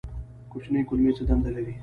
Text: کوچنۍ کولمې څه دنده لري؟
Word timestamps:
کوچنۍ 0.51 0.81
کولمې 0.89 1.11
څه 1.17 1.23
دنده 1.29 1.49
لري؟ 1.55 1.73